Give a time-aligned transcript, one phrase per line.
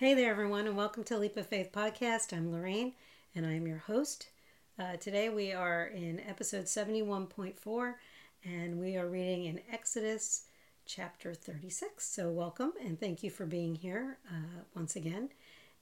[0.00, 2.34] Hey there, everyone, and welcome to Leap of Faith podcast.
[2.34, 2.94] I'm Lorraine,
[3.34, 4.28] and I'm your host.
[4.78, 7.94] Uh, today we are in episode 71.4,
[8.42, 10.44] and we are reading in Exodus
[10.86, 12.02] chapter 36.
[12.02, 15.28] So, welcome, and thank you for being here uh, once again.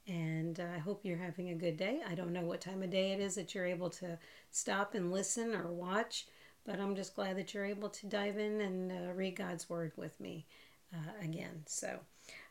[0.08, 2.00] And uh, I hope you're having a good day.
[2.04, 4.18] I don't know what time of day it is that you're able to
[4.50, 6.26] stop and listen or watch,
[6.66, 9.92] but I'm just glad that you're able to dive in and uh, read God's Word
[9.94, 10.44] with me
[10.92, 11.62] uh, again.
[11.66, 12.00] So,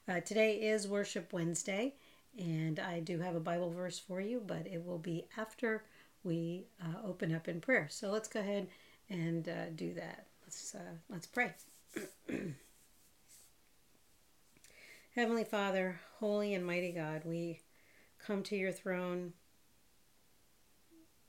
[0.08, 1.94] uh, today is Worship Wednesday,
[2.38, 5.83] and I do have a Bible verse for you, but it will be after
[6.24, 7.88] we uh, open up in prayer.
[7.89, 8.68] So let's go ahead
[9.10, 10.28] and uh, do that.
[10.46, 11.52] Let's uh, let's pray.
[15.16, 17.60] Heavenly Father, holy and mighty God, we
[18.25, 19.33] come to your throne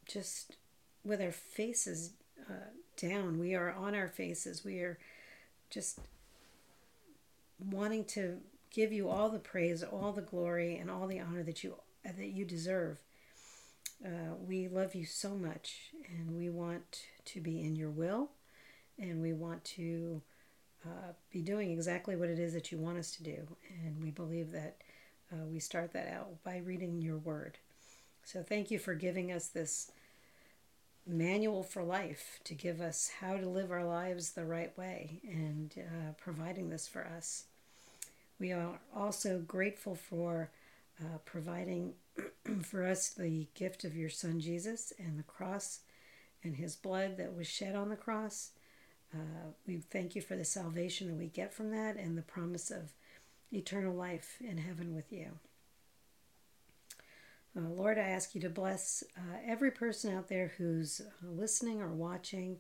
[0.07, 0.57] just
[1.05, 2.13] with our faces
[2.49, 3.41] uh, down.
[3.41, 4.65] We are on our faces.
[4.65, 4.99] We are
[5.71, 5.99] just
[7.59, 8.39] wanting to
[8.71, 12.29] give you all the praise, all the glory, and all the honor that you that
[12.29, 12.99] you deserve.
[14.05, 18.31] Uh, we love you so much, and we want to be in your will,
[18.99, 20.23] and we want to
[20.85, 23.57] uh, be doing exactly what it is that you want us to do.
[23.85, 24.77] And we believe that
[25.33, 27.59] uh, we start that out by reading your word.
[28.25, 29.91] So thank you for giving us this
[31.07, 35.75] manual for life to give us how to live our lives the right way and
[35.79, 37.45] uh, providing this for us.
[38.41, 40.51] We are also grateful for
[41.01, 41.95] uh, providing
[42.63, 45.81] for us the gift of your Son Jesus and the cross
[46.45, 48.51] and his blood that was shed on the cross.
[49.13, 52.71] Uh, we thank you for the salvation that we get from that and the promise
[52.71, 52.93] of
[53.53, 55.31] eternal life in heaven with you.
[57.57, 61.81] Uh, Lord, I ask you to bless uh, every person out there who's uh, listening
[61.81, 62.59] or watching.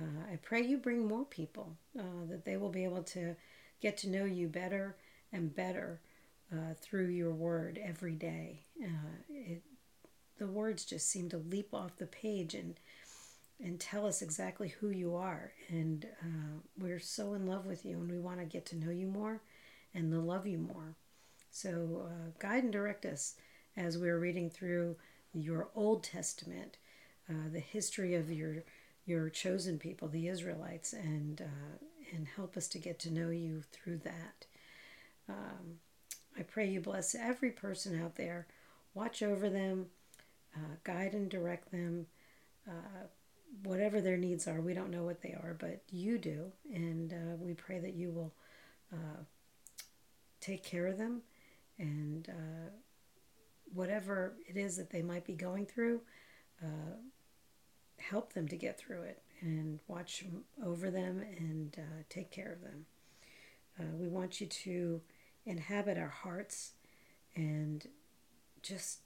[0.00, 3.34] Uh, I pray you bring more people, that they will be able to
[3.80, 4.96] get to know you better
[5.32, 6.00] and better
[6.52, 8.64] uh, through your word every day.
[8.82, 9.62] Uh, it,
[10.38, 12.78] the words just seem to leap off the page and
[13.58, 15.52] and tell us exactly who you are.
[15.68, 18.90] And uh, we're so in love with you, and we want to get to know
[18.90, 19.40] you more
[19.94, 20.94] and to love you more.
[21.50, 23.34] So uh, guide and direct us
[23.76, 24.96] as we're reading through
[25.32, 26.76] your Old Testament,
[27.30, 28.64] uh, the history of your
[29.06, 31.78] your chosen people, the Israelites, and uh,
[32.14, 34.45] and help us to get to know you through that.
[35.28, 35.78] Um,
[36.38, 38.46] I pray you bless every person out there.
[38.94, 39.86] Watch over them,
[40.54, 42.06] uh, guide and direct them,
[42.68, 43.06] uh,
[43.62, 44.60] whatever their needs are.
[44.60, 46.52] We don't know what they are, but you do.
[46.72, 48.32] And uh, we pray that you will
[48.92, 49.22] uh,
[50.40, 51.22] take care of them
[51.78, 52.70] and uh,
[53.72, 56.00] whatever it is that they might be going through,
[56.62, 56.96] uh,
[57.98, 60.24] help them to get through it and watch
[60.64, 61.76] over them and
[62.08, 62.86] take care of them.
[63.98, 65.00] we want you to
[65.46, 66.72] inhabit our hearts
[67.34, 67.86] and
[68.62, 69.00] just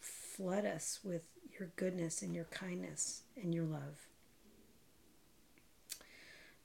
[0.00, 1.22] flood us with
[1.58, 4.08] your goodness and your kindness and your love.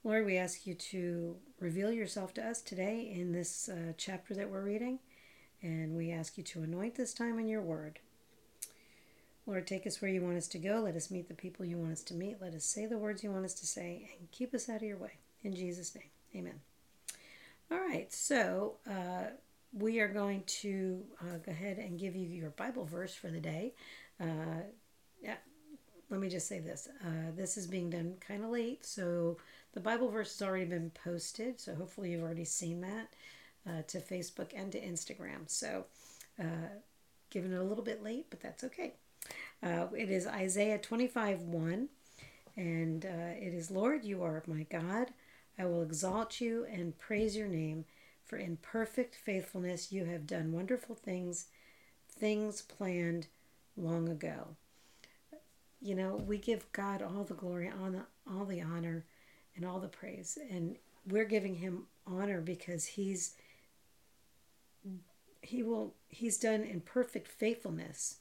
[0.02, 4.50] Lord, we ask you to reveal yourself to us today in this uh, chapter that
[4.50, 4.98] we're reading,
[5.62, 7.98] and we ask you to anoint this time in your word.
[9.46, 10.80] Lord, take us where you want us to go.
[10.80, 12.40] Let us meet the people you want us to meet.
[12.40, 14.82] Let us say the words you want us to say, and keep us out of
[14.82, 15.18] your way.
[15.42, 16.60] In Jesus' name, amen.
[17.72, 19.26] All right, so uh,
[19.72, 23.38] we are going to uh, go ahead and give you your Bible verse for the
[23.38, 23.74] day.
[24.20, 24.64] Uh,
[25.22, 25.36] yeah,
[26.08, 26.88] let me just say this.
[27.06, 29.36] Uh, this is being done kind of late, so
[29.72, 31.60] the Bible verse has already been posted.
[31.60, 33.08] So hopefully you've already seen that
[33.64, 35.48] uh, to Facebook and to Instagram.
[35.48, 35.84] So
[36.40, 36.74] uh,
[37.30, 38.94] given it a little bit late, but that's okay.
[39.62, 41.88] it is Isaiah 25 1,
[42.56, 45.12] and it is Lord, you are my God.
[45.60, 47.84] I will exalt you and praise your name,
[48.24, 51.46] for in perfect faithfulness you have done wonderful things,
[52.08, 53.26] things planned
[53.76, 54.56] long ago.
[55.82, 59.04] You know, we give God all the glory, all the honor,
[59.54, 60.38] and all the praise.
[60.50, 60.76] And
[61.06, 63.34] we're giving him honor because he's
[65.42, 68.16] he will he's done in perfect faithfulness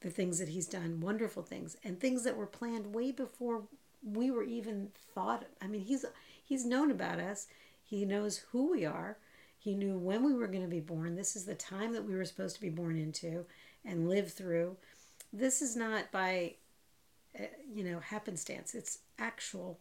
[0.00, 3.62] the things that he's done wonderful things and things that were planned way before
[4.02, 5.48] we were even thought of.
[5.62, 6.04] i mean he's
[6.48, 7.46] He's known about us.
[7.84, 9.18] He knows who we are.
[9.58, 11.14] He knew when we were going to be born.
[11.14, 13.44] This is the time that we were supposed to be born into
[13.84, 14.76] and live through.
[15.30, 16.54] This is not by,
[17.34, 18.74] eh, you know, happenstance.
[18.74, 19.78] It's actual.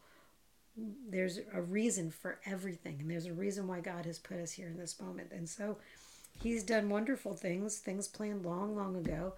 [0.75, 4.67] There's a reason for everything, and there's a reason why God has put us here
[4.67, 5.31] in this moment.
[5.31, 5.77] And so,
[6.43, 9.33] He's done wonderful things, things planned long, long ago.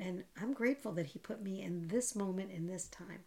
[0.00, 3.20] And I'm grateful that He put me in this moment, in this time.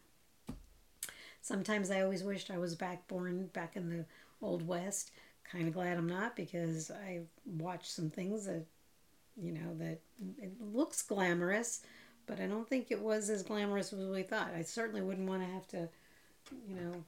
[1.45, 4.05] Sometimes I always wished I was back born back in the
[4.41, 5.11] old west.
[5.51, 8.65] Kind of glad I'm not because I watched some things that
[9.39, 9.99] you know, that
[10.41, 11.81] it looks glamorous,
[12.25, 14.53] but I don't think it was as glamorous as we thought.
[14.55, 15.89] I certainly wouldn't want to have to,
[16.67, 17.03] you know,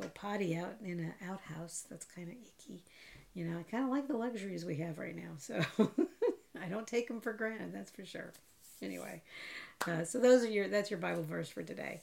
[0.00, 1.84] go potty out in an outhouse.
[1.90, 2.84] That's kind of icky.
[3.34, 5.60] You know, I kind of like the luxuries we have right now, so
[6.62, 7.72] I don't take them for granted.
[7.74, 8.32] That's for sure.
[8.82, 9.22] Anyway,
[9.86, 12.02] uh, so those are your that's your Bible verse for today.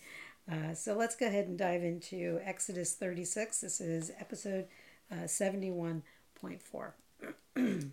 [0.52, 3.62] Uh, so let's go ahead and dive into Exodus 36.
[3.62, 4.68] This is episode
[5.10, 6.92] uh, 71.4.
[7.56, 7.92] the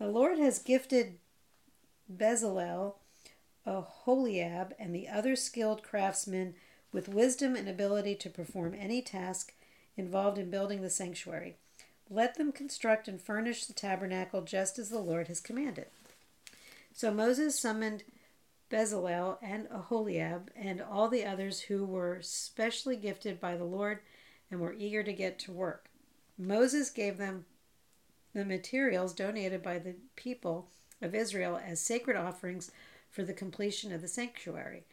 [0.00, 1.18] Lord has gifted
[2.14, 2.94] Bezalel,
[3.66, 6.54] Aholiab, and the other skilled craftsmen
[6.92, 9.54] with wisdom and ability to perform any task
[9.96, 11.56] involved in building the sanctuary.
[12.08, 15.86] Let them construct and furnish the tabernacle just as the Lord has commanded.
[16.92, 18.04] So Moses summoned
[18.70, 24.00] Bezalel and Aholiab and all the others who were specially gifted by the Lord
[24.50, 25.90] and were eager to get to work.
[26.36, 27.44] Moses gave them
[28.34, 30.68] the materials donated by the people
[31.00, 32.70] of Israel as sacred offerings
[33.10, 34.84] for the completion of the sanctuary.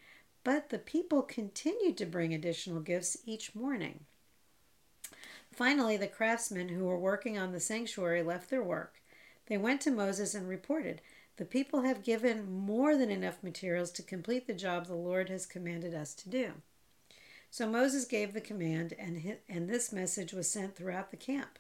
[0.43, 4.01] But the people continued to bring additional gifts each morning.
[5.51, 9.00] Finally, the craftsmen who were working on the sanctuary left their work.
[9.51, 11.01] They went to Moses and reported,
[11.35, 15.45] The people have given more than enough materials to complete the job the Lord has
[15.45, 16.53] commanded us to do.
[17.49, 21.59] So Moses gave the command, and, and this message was sent throughout the camp.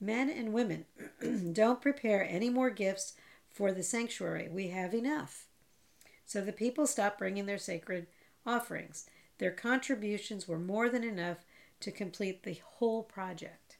[0.00, 0.84] Men and women,
[1.52, 3.14] don't prepare any more gifts
[3.50, 4.48] for the sanctuary.
[4.48, 5.46] We have enough.
[6.26, 8.06] So the people stopped bringing their sacred
[8.46, 9.10] offerings.
[9.38, 11.38] Their contributions were more than enough
[11.80, 13.78] to complete the whole project.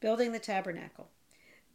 [0.00, 1.10] Building the tabernacle.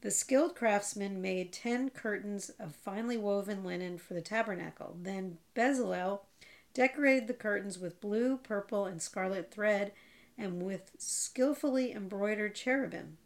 [0.04, 4.98] The skilled craftsmen made ten curtains of finely woven linen for the tabernacle.
[5.02, 6.24] Then Bezalel
[6.74, 9.94] decorated the curtains with blue, purple, and scarlet thread
[10.38, 13.18] and with skillfully embroidered cherubim.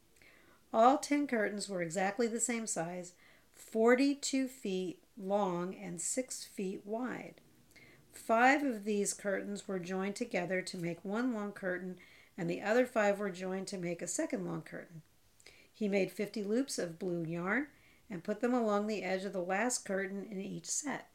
[0.71, 3.13] All ten curtains were exactly the same size,
[3.55, 7.41] 42 feet long and 6 feet wide.
[8.13, 11.97] Five of these curtains were joined together to make one long curtain,
[12.37, 15.01] and the other five were joined to make a second long curtain.
[15.77, 17.67] He made 50 loops of blue yarn
[18.09, 21.07] and put them along the edge of the last curtain in each set.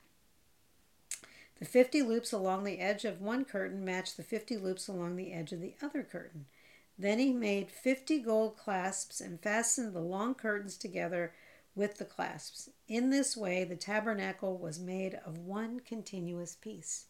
[1.58, 5.32] The 50 loops along the edge of one curtain matched the 50 loops along the
[5.32, 6.46] edge of the other curtain.
[6.96, 11.32] Then he made 50 gold clasps and fastened the long curtains together
[11.74, 12.70] with the clasps.
[12.86, 17.06] In this way, the tabernacle was made of one continuous piece.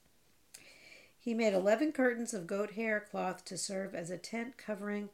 [1.18, 5.10] He made 11 curtains of goat hair cloth to serve as a tent covering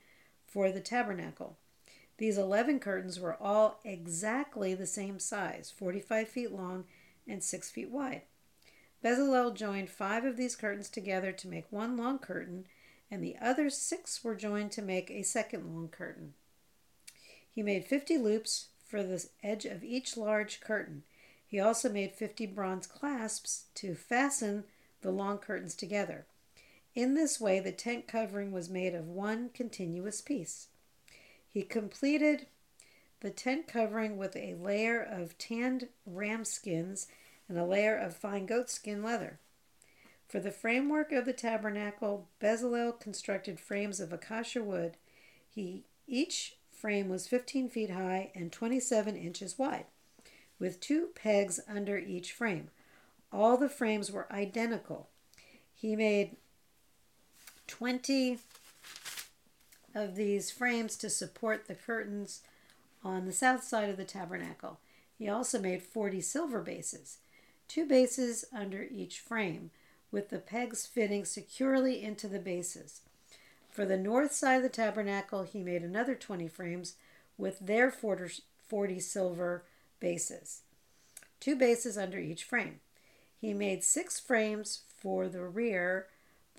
[0.46, 1.56] for the tabernacle.
[2.18, 6.84] These 11 curtains were all exactly the same size 45 feet long
[7.26, 8.22] and 6 feet wide.
[9.04, 12.66] Bezalel joined five of these curtains together to make one long curtain,
[13.10, 16.34] and the other six were joined to make a second long curtain.
[17.48, 21.04] He made 50 loops for the edge of each large curtain.
[21.46, 24.64] He also made 50 bronze clasps to fasten
[25.02, 26.26] the long curtains together.
[26.94, 30.66] In this way, the tent covering was made of one continuous piece.
[31.50, 32.46] He completed
[33.20, 37.08] the tent covering with a layer of tanned ram skins
[37.48, 39.38] and a layer of fine goatskin leather.
[40.28, 44.96] For the framework of the tabernacle, Bezalel constructed frames of acacia wood.
[45.48, 49.86] He each frame was 15 feet high and 27 inches wide,
[50.58, 52.68] with two pegs under each frame.
[53.32, 55.08] All the frames were identical.
[55.74, 56.36] He made
[57.66, 58.38] 20
[59.98, 62.42] of these frames to support the curtains
[63.04, 64.78] on the south side of the tabernacle.
[65.18, 67.18] He also made 40 silver bases,
[67.66, 69.70] two bases under each frame,
[70.10, 73.00] with the pegs fitting securely into the bases.
[73.70, 76.94] For the north side of the tabernacle, he made another 20 frames
[77.36, 79.64] with their 40 silver
[80.00, 80.62] bases,
[81.40, 82.80] two bases under each frame.
[83.40, 86.06] He made six frames for the rear,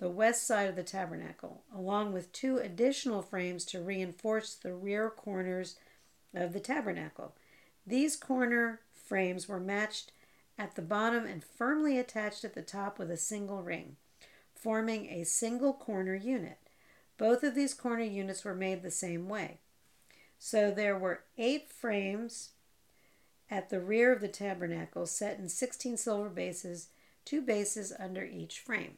[0.00, 5.10] the west side of the tabernacle, along with two additional frames to reinforce the rear
[5.10, 5.76] corners
[6.34, 7.34] of the tabernacle.
[7.86, 10.12] These corner frames were matched
[10.58, 13.96] at the bottom and firmly attached at the top with a single ring,
[14.54, 16.58] forming a single corner unit.
[17.18, 19.58] Both of these corner units were made the same way.
[20.38, 22.50] So there were eight frames
[23.50, 26.88] at the rear of the tabernacle set in 16 silver bases,
[27.26, 28.96] two bases under each frame.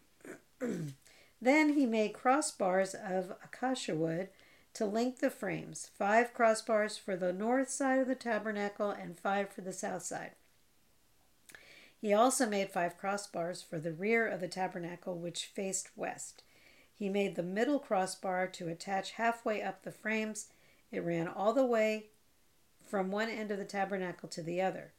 [1.40, 4.28] then he made crossbars of acacia wood
[4.74, 9.50] to link the frames, five crossbars for the north side of the tabernacle and five
[9.50, 10.32] for the south side.
[12.00, 16.42] He also made five crossbars for the rear of the tabernacle, which faced west.
[16.92, 20.48] He made the middle crossbar to attach halfway up the frames.
[20.90, 22.06] It ran all the way
[22.84, 24.92] from one end of the tabernacle to the other.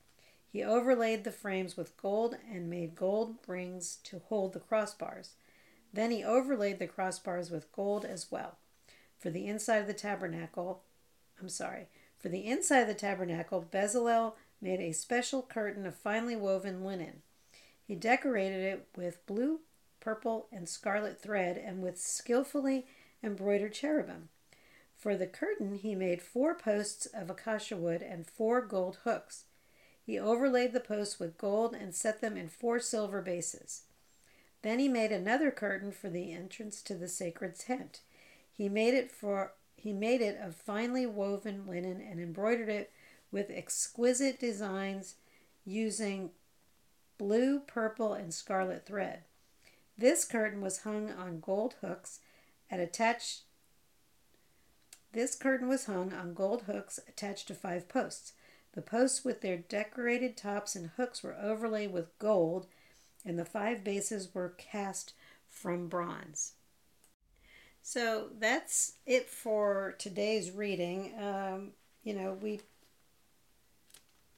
[0.47, 5.29] He overlaid the frames with gold and made gold rings to hold the crossbars.
[5.93, 8.57] Then he overlaid the crossbars with gold as well.
[9.19, 10.81] For the inside of the tabernacle,
[11.39, 16.35] I'm sorry, for the inside of the tabernacle, Bezalel made a special curtain of finely
[16.35, 17.21] woven linen.
[17.85, 19.59] He decorated it with blue,
[19.99, 22.87] purple, and scarlet thread and with skillfully
[23.21, 24.29] embroidered cherubim.
[24.97, 29.45] For the curtain, he made four posts of acacia wood and four gold hooks.
[30.01, 33.83] He overlaid the posts with gold and set them in four silver bases.
[34.63, 37.99] Then he made another curtain for the entrance to the sacred tent.
[38.51, 42.91] He made it for he made it of finely woven linen and embroidered it
[43.31, 45.15] with exquisite designs
[45.65, 46.31] using
[47.17, 49.23] blue, purple, and scarlet thread.
[49.97, 52.19] This curtain was hung on gold hooks
[52.71, 53.41] at attached
[55.11, 58.33] this curtain was hung on gold hooks attached to five posts.
[58.73, 62.65] The posts with their decorated tops and hooks were overlaid with gold,
[63.25, 65.13] and the five bases were cast
[65.49, 66.53] from bronze.
[67.81, 71.13] So that's it for today's reading.
[71.21, 71.71] Um,
[72.03, 72.61] you know, we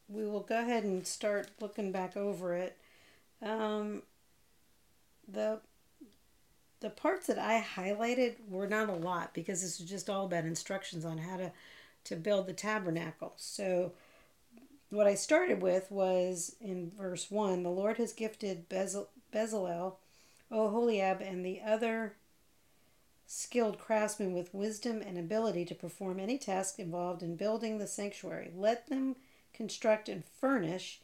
[0.08, 2.78] we will go ahead and start looking back over it.
[3.42, 4.04] Um,
[5.28, 5.60] the
[6.80, 10.46] the parts that I highlighted were not a lot because this is just all about
[10.46, 11.52] instructions on how to
[12.06, 13.34] to build the tabernacle.
[13.36, 13.94] So
[14.90, 19.96] what I started with was in verse 1, the Lord has gifted Bezalel,
[20.52, 22.16] Oholiab, and the other
[23.28, 28.52] skilled craftsmen with wisdom and ability to perform any task involved in building the sanctuary.
[28.56, 29.16] Let them
[29.54, 31.02] construct and furnish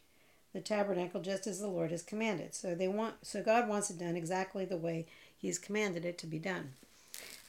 [0.54, 2.54] the tabernacle just as the Lord has commanded.
[2.54, 5.08] So they want so God wants it done exactly the way
[5.38, 6.74] he's commanded it to be done.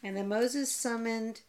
[0.02, 1.42] And then Moses summoned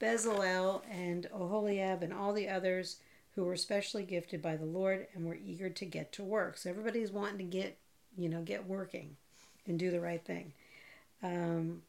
[0.00, 2.96] Bezalel and Oholiab and all the others
[3.34, 6.58] who were specially gifted by the Lord and were eager to get to work.
[6.58, 7.78] So everybody's wanting to get,
[8.16, 9.16] you know, get working
[9.66, 10.52] and do the right thing.
[11.22, 11.82] Um,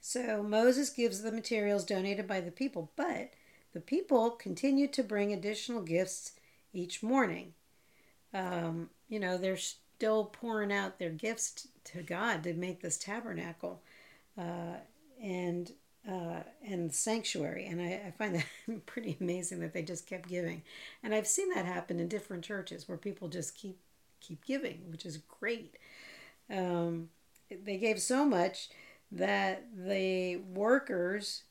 [0.00, 3.30] so Moses gives the materials donated by the people, but
[3.72, 6.32] the people continue to bring additional gifts
[6.72, 7.54] each morning.
[8.34, 13.82] Um, you know, they're still pouring out their gifts to God to make this tabernacle
[14.38, 14.78] uh,
[15.22, 15.72] and
[16.08, 17.66] uh, and sanctuary.
[17.66, 20.62] And I, I find that pretty amazing that they just kept giving.
[21.02, 23.78] And I've seen that happen in different churches where people just keep
[24.20, 25.76] keep giving, which is great.
[26.48, 27.08] Um,
[27.50, 28.68] they gave so much
[29.10, 31.42] that the workers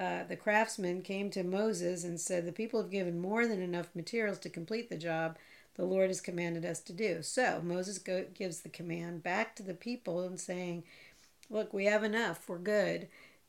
[0.00, 3.94] uh, the craftsmen came to Moses and said, The people have given more than enough
[3.94, 5.36] materials to complete the job
[5.74, 7.22] the Lord has commanded us to do.
[7.22, 10.84] So Moses go, gives the command back to the people and saying,
[11.50, 12.48] Look, we have enough.
[12.48, 13.08] We're good.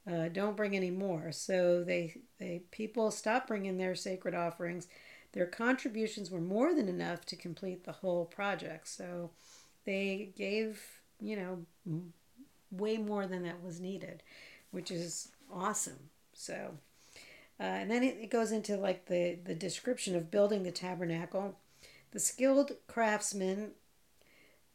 [0.09, 1.31] Uh, don't bring any more.
[1.31, 4.87] So they, they people stopped bringing their sacred offerings.
[5.33, 8.87] Their contributions were more than enough to complete the whole project.
[8.87, 9.29] So
[9.85, 10.81] they gave,
[11.19, 12.01] you know,
[12.71, 14.23] way more than that was needed,
[14.71, 16.09] which is awesome.
[16.33, 16.73] So,
[17.59, 21.57] uh, and then it, it goes into like the, the description of building the tabernacle.
[22.11, 23.71] The skilled craftsmen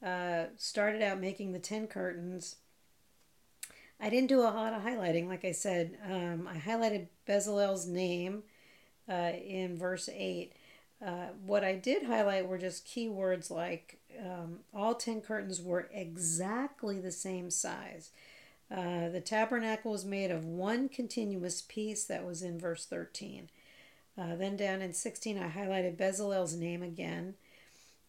[0.05, 2.57] uh, started out making the 10 curtains.
[4.01, 5.97] I didn't do a lot of highlighting, like I said.
[6.05, 8.43] Um, I highlighted Bezalel's name
[9.09, 10.53] uh, in verse 8.
[11.05, 17.01] Uh, what I did highlight were just keywords like um, all 10 curtains were exactly
[17.01, 18.11] the same size.
[18.71, 23.49] Uh, the tabernacle was made of one continuous piece that was in verse 13.
[24.19, 27.35] Uh, then down in 16, I highlighted Bezalel's name again.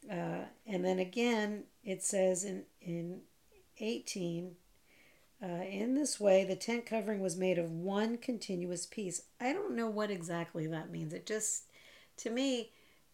[0.10, 3.22] Uh, and then again, it says in, in
[3.80, 4.56] 18,
[5.44, 9.22] uh, in this way, the tent covering was made of one continuous piece.
[9.40, 11.14] I don't know what exactly that means.
[11.14, 11.66] It just,
[12.18, 12.72] to me,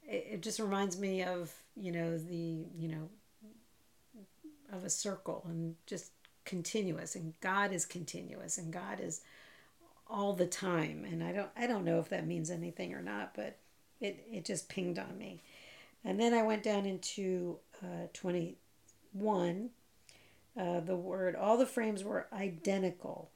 [0.08, 3.10] it, it just reminds me of, you know, the, you know,
[4.72, 6.12] of a circle and just
[6.46, 9.22] continuous and God is continuous and God is
[10.08, 13.34] all the time and I don't I don't know if that means anything or not
[13.34, 13.58] but
[14.01, 15.42] it it just pinged on me
[16.03, 19.70] and then I went down into uh, 21
[20.60, 23.29] uh, the word all the frames were identical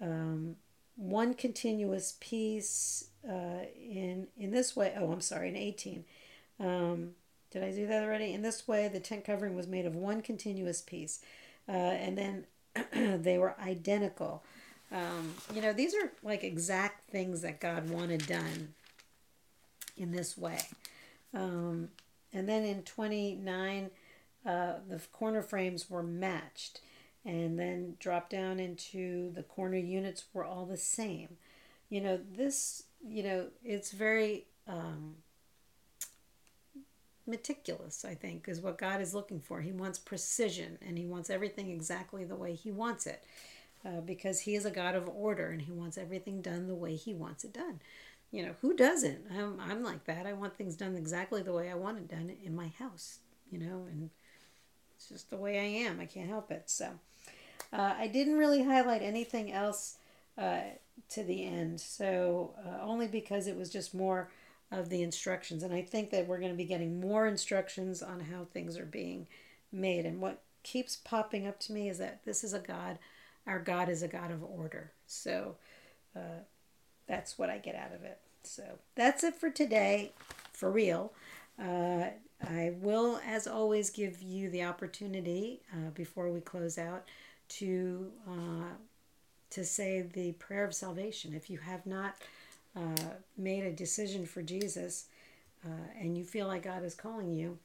[0.00, 0.56] um,
[0.96, 6.04] one continuous piece uh, in in this way oh I'm sorry in 18
[6.60, 7.10] um,
[7.50, 10.22] did I do that already in this way the tent covering was made of one
[10.22, 11.20] continuous piece
[11.68, 12.46] uh, and then
[13.22, 14.42] they were identical.
[14.90, 18.74] Um, you know, these are like exact things that God wanted done
[19.96, 20.60] in this way.
[21.34, 21.90] Um,
[22.32, 23.90] and then in 29,
[24.44, 26.80] uh, the corner frames were matched.
[27.24, 31.36] And then drop down into the corner units were all the same.
[31.90, 35.16] You know, this you know, it's very um,
[37.26, 39.60] meticulous, I think, is what God is looking for.
[39.60, 43.22] He wants precision and He wants everything exactly the way He wants it
[43.84, 46.96] uh, because He is a God of order and He wants everything done the way
[46.96, 47.80] He wants it done.
[48.30, 49.24] You know, who doesn't?
[49.30, 50.26] I'm, I'm like that.
[50.26, 53.58] I want things done exactly the way I want it done in my house, you
[53.58, 54.10] know, and
[54.98, 56.00] it's just the way I am.
[56.00, 56.64] I can't help it.
[56.66, 56.90] So
[57.72, 59.96] uh, I didn't really highlight anything else
[60.36, 60.60] uh,
[61.10, 61.80] to the end.
[61.80, 64.28] So uh, only because it was just more
[64.72, 65.62] of the instructions.
[65.62, 68.84] And I think that we're going to be getting more instructions on how things are
[68.84, 69.28] being
[69.70, 70.04] made.
[70.04, 72.98] And what keeps popping up to me is that this is a God,
[73.46, 74.90] our God is a God of order.
[75.06, 75.54] So
[76.16, 76.42] uh,
[77.06, 78.18] that's what I get out of it.
[78.42, 78.64] So
[78.96, 80.12] that's it for today,
[80.52, 81.12] for real.
[81.60, 82.10] Uh,
[82.46, 87.04] I will, as always, give you the opportunity uh, before we close out
[87.48, 88.74] to uh,
[89.50, 91.34] to say the prayer of salvation.
[91.34, 92.16] If you have not
[92.76, 95.06] uh, made a decision for Jesus
[95.64, 97.58] uh, and you feel like God is calling you,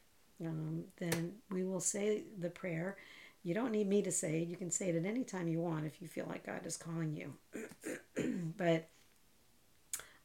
[0.43, 2.97] um, then we will say the prayer.
[3.43, 4.47] You don't need me to say it.
[4.47, 6.77] You can say it at any time you want if you feel like God is
[6.77, 7.33] calling you.
[8.57, 8.88] but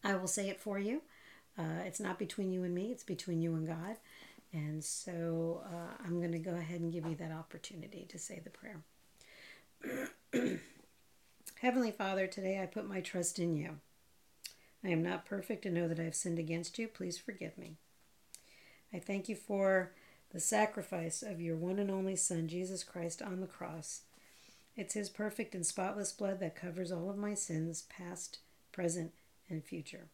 [0.04, 1.02] I will say it for you.
[1.58, 3.96] Uh, it's not between you and me, it's between you and God.
[4.52, 8.40] And so uh, I'm going to go ahead and give you that opportunity to say
[8.42, 8.80] the prayer.
[11.60, 13.78] Heavenly Father, today I put my trust in you.
[14.84, 16.88] I am not perfect and know that I have sinned against you.
[16.88, 17.74] Please forgive me.
[18.92, 19.92] I thank you for
[20.30, 24.02] the sacrifice of your one and only Son, Jesus Christ, on the cross.
[24.76, 28.38] It's his perfect and spotless blood that covers all of my sins, past,
[28.72, 29.12] present,
[29.50, 30.06] and future.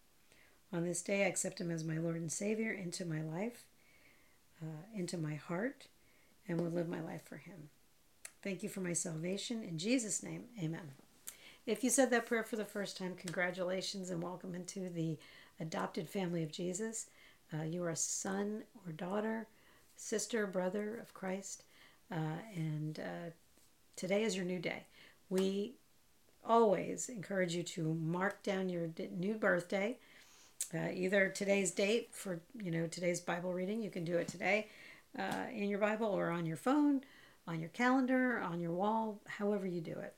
[0.73, 3.65] On this day, I accept him as my Lord and Savior into my life,
[4.63, 5.87] uh, into my heart,
[6.49, 7.69] and will live my life for him.
[8.43, 9.63] Thank you for my salvation.
[9.63, 10.93] In Jesus' name, amen.
[11.67, 15.17] If you said that prayer for the first time, congratulations and welcome into the
[15.61, 17.07] adopted family of Jesus.
[17.53, 19.47] Uh, you are a son or daughter,
[19.97, 21.65] sister, brother of Christ,
[22.13, 23.31] uh, and uh,
[23.97, 24.85] today is your new day.
[25.31, 25.75] We
[26.45, 29.97] always encourage you to mark down your new birthday.
[30.73, 34.69] Uh, either today's date for you know today's Bible reading, you can do it today
[35.19, 37.03] uh, in your Bible or on your phone,
[37.47, 40.15] on your calendar, on your wall, however you do it.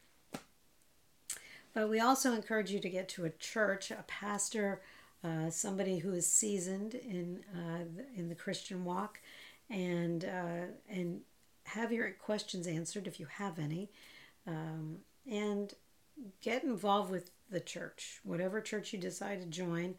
[1.74, 4.80] But we also encourage you to get to a church, a pastor,
[5.22, 9.20] uh, somebody who is seasoned in uh, in the Christian walk,
[9.68, 11.20] and uh, and
[11.64, 13.90] have your questions answered if you have any,
[14.46, 14.98] um,
[15.30, 15.74] and
[16.40, 19.94] get involved with the church, whatever church you decide to join.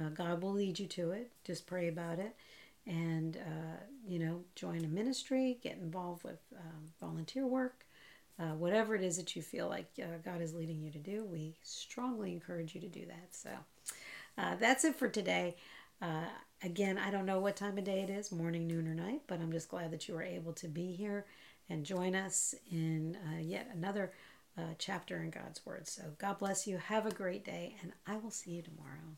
[0.00, 1.30] Uh, God will lead you to it.
[1.44, 2.34] Just pray about it,
[2.86, 7.86] and uh, you know, join a ministry, get involved with um, volunteer work
[8.38, 11.24] uh, whatever it is that you feel like uh, God is leading you to do,
[11.24, 13.28] we strongly encourage you to do that.
[13.30, 13.50] So
[14.36, 15.56] uh, that's it for today.
[16.02, 16.26] Uh,
[16.62, 19.40] again, I don't know what time of day it is, morning, noon, or night, but
[19.40, 21.24] I'm just glad that you were able to be here
[21.70, 24.12] and join us in yet another
[24.58, 25.88] uh, chapter in God's Word.
[25.88, 26.76] So God bless you.
[26.76, 29.16] Have a great day, and I will see you tomorrow.